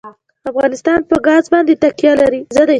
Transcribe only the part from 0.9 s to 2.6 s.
په ګاز باندې تکیه لري.